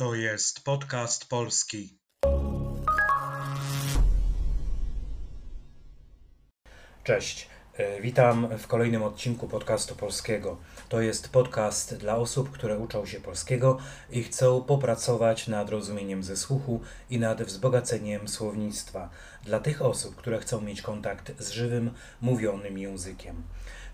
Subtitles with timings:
[0.00, 1.98] To jest podcast polski.
[7.04, 7.48] Cześć.
[7.76, 10.56] E, Witam w kolejnym odcinku podcastu polskiego.
[10.88, 13.78] To jest podcast dla osób, które uczą się polskiego
[14.10, 16.80] i chcą popracować nad rozumieniem ze słuchu
[17.10, 19.10] i nad wzbogaceniem słownictwa.
[19.44, 21.90] Dla tych osób, które chcą mieć kontakt z żywym,
[22.20, 23.42] mówionym językiem.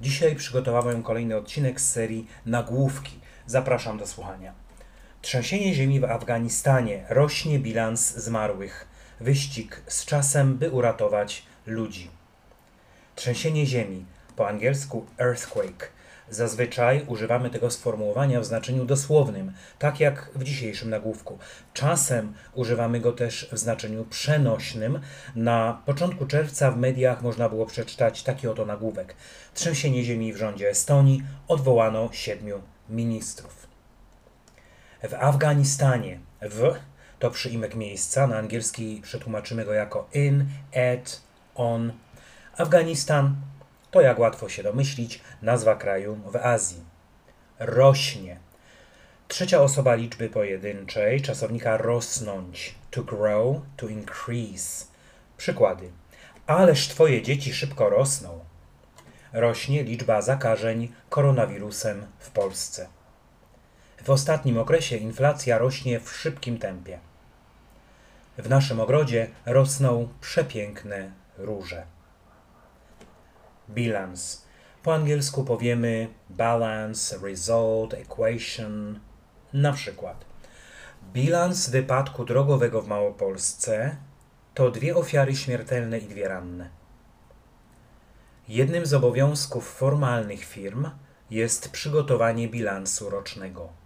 [0.00, 3.20] Dzisiaj przygotowałem kolejny odcinek z serii Nagłówki.
[3.46, 4.63] Zapraszam do słuchania.
[5.24, 7.04] Trzęsienie ziemi w Afganistanie.
[7.08, 8.86] Rośnie bilans zmarłych.
[9.20, 12.10] Wyścig z czasem, by uratować ludzi.
[13.14, 14.04] Trzęsienie ziemi,
[14.36, 15.88] po angielsku earthquake.
[16.30, 21.38] Zazwyczaj używamy tego sformułowania w znaczeniu dosłownym, tak jak w dzisiejszym nagłówku.
[21.74, 25.00] Czasem używamy go też w znaczeniu przenośnym.
[25.36, 29.14] Na początku czerwca w mediach można było przeczytać taki oto nagłówek.
[29.54, 33.63] Trzęsienie ziemi w rządzie Estonii odwołano siedmiu ministrów.
[35.08, 36.74] W Afganistanie w
[37.18, 40.46] to przyimek miejsca, na angielski przetłumaczymy go jako in,
[40.94, 41.20] at,
[41.54, 41.92] on.
[42.56, 43.36] Afganistan
[43.90, 46.84] to, jak łatwo się domyślić, nazwa kraju w Azji.
[47.58, 48.38] Rośnie.
[49.28, 52.74] Trzecia osoba liczby pojedynczej, czasownika rosnąć.
[52.90, 54.86] To grow, to increase.
[55.36, 55.90] Przykłady.
[56.46, 58.44] Ależ twoje dzieci szybko rosną.
[59.32, 62.88] Rośnie liczba zakażeń koronawirusem w Polsce.
[64.04, 66.98] W ostatnim okresie inflacja rośnie w szybkim tempie.
[68.38, 71.86] W naszym ogrodzie rosną przepiękne róże.
[73.70, 74.44] Bilans.
[74.82, 79.00] Po angielsku powiemy balance, result, equation.
[79.52, 80.24] Na przykład.
[81.12, 83.96] Bilans wypadku drogowego w Małopolsce
[84.54, 86.70] to dwie ofiary śmiertelne i dwie ranne.
[88.48, 90.90] Jednym z obowiązków formalnych firm
[91.30, 93.83] jest przygotowanie bilansu rocznego.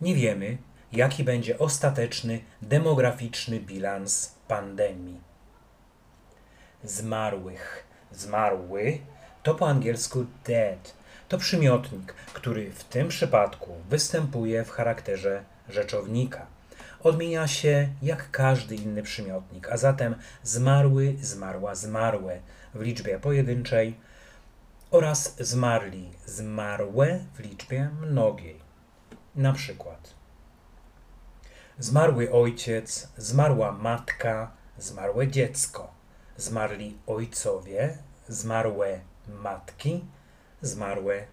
[0.00, 0.58] Nie wiemy,
[0.92, 5.20] jaki będzie ostateczny demograficzny bilans pandemii.
[6.84, 7.84] Zmarłych.
[8.12, 8.98] Zmarły
[9.42, 10.94] to po angielsku dead.
[11.28, 16.46] To przymiotnik, który w tym przypadku występuje w charakterze rzeczownika.
[17.02, 22.40] Odmienia się jak każdy inny przymiotnik, a zatem zmarły, zmarła, zmarłe
[22.74, 23.94] w liczbie pojedynczej
[24.90, 28.65] oraz zmarli, zmarłe w liczbie mnogiej.
[29.36, 30.14] Na przykład
[31.78, 35.94] zmarły ojciec, zmarła matka, zmarłe dziecko,
[36.36, 37.98] zmarli ojcowie,
[38.28, 40.04] zmarłe matki,
[40.62, 41.26] zmarłe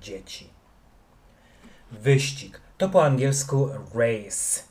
[0.00, 0.50] dzieci.
[1.92, 4.62] Wyścig to po angielsku race.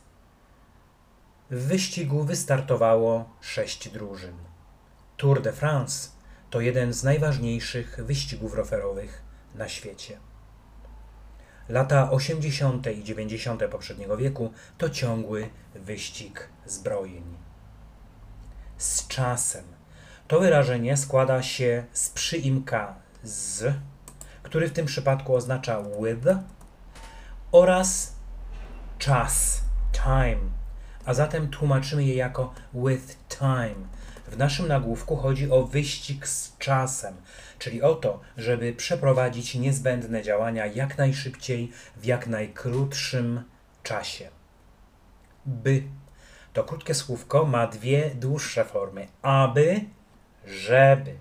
[1.51, 4.37] W wyścigu wystartowało sześć drużyn.
[5.17, 6.09] Tour de France
[6.49, 9.21] to jeden z najważniejszych wyścigów rowerowych
[9.55, 10.19] na świecie.
[11.69, 12.87] Lata 80.
[12.87, 13.63] i 90.
[13.71, 17.23] poprzedniego wieku to ciągły wyścig zbrojeń.
[18.77, 19.63] Z czasem
[20.27, 23.75] to wyrażenie składa się z przyimka z,
[24.43, 26.27] który w tym przypadku oznacza with,
[27.51, 28.15] oraz
[28.99, 30.62] czas, time,
[31.05, 33.87] a zatem tłumaczymy je jako with time.
[34.27, 37.15] W naszym nagłówku chodzi o wyścig z czasem,
[37.59, 43.43] czyli o to, żeby przeprowadzić niezbędne działania jak najszybciej, w jak najkrótszym
[43.83, 44.29] czasie.
[45.45, 45.83] By
[46.53, 49.81] to krótkie słówko ma dwie dłuższe formy: aby,
[50.45, 51.17] żeby.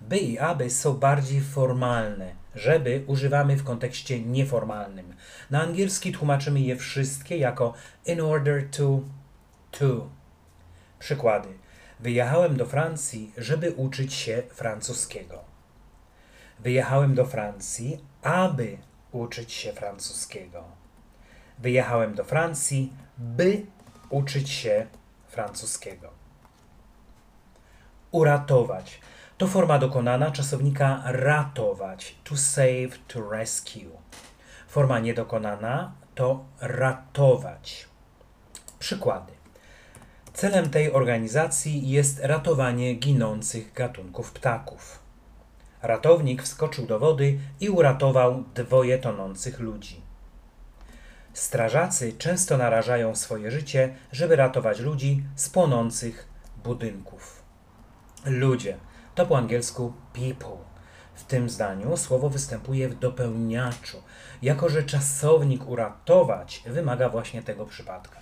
[0.00, 2.41] By i aby są bardziej formalne.
[2.54, 5.14] Żeby używamy w kontekście nieformalnym.
[5.50, 7.74] Na angielski tłumaczymy je wszystkie jako
[8.06, 9.00] in order to,
[9.70, 10.08] to.
[10.98, 11.48] Przykłady.
[12.00, 15.44] Wyjechałem do Francji, żeby uczyć się francuskiego.
[16.60, 18.78] Wyjechałem do Francji, aby
[19.12, 20.64] uczyć się francuskiego.
[21.58, 23.66] Wyjechałem do Francji, by
[24.10, 24.86] uczyć się
[25.28, 26.10] francuskiego.
[28.10, 29.00] Uratować
[29.42, 33.90] to forma dokonana czasownika ratować, to save, to rescue.
[34.68, 37.88] Forma niedokonana to ratować.
[38.78, 39.32] Przykłady.
[40.34, 44.98] Celem tej organizacji jest ratowanie ginących gatunków ptaków.
[45.82, 50.00] Ratownik wskoczył do wody i uratował dwoje tonących ludzi.
[51.32, 56.28] Strażacy często narażają swoje życie, żeby ratować ludzi z płonących
[56.64, 57.42] budynków.
[58.26, 58.76] Ludzie
[59.14, 60.56] to po angielsku people.
[61.14, 64.02] W tym zdaniu słowo występuje w dopełniaczu,
[64.42, 68.20] jako że czasownik uratować wymaga właśnie tego przypadka.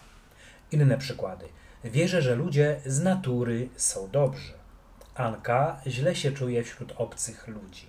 [0.73, 1.49] Inne przykłady.
[1.85, 4.53] Wierzę, że ludzie z natury są dobrzy.
[5.15, 7.87] Anka źle się czuje wśród obcych ludzi.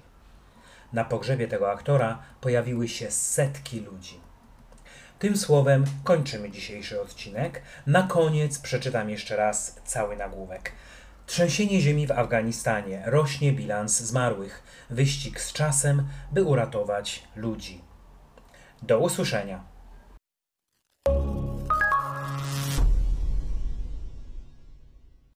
[0.93, 4.19] Na pogrzebie tego aktora pojawiły się setki ludzi.
[5.19, 7.61] Tym słowem kończymy dzisiejszy odcinek.
[7.87, 10.71] Na koniec przeczytam jeszcze raz cały nagłówek.
[11.25, 13.03] Trzęsienie ziemi w Afganistanie.
[13.05, 14.63] Rośnie bilans zmarłych.
[14.89, 17.81] Wyścig z czasem, by uratować ludzi.
[18.81, 19.63] Do usłyszenia.